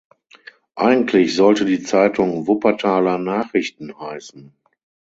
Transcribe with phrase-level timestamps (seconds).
[0.73, 4.51] Eigentlich sollte die Zeitung "Wuppertaler Nachrichten" heißen.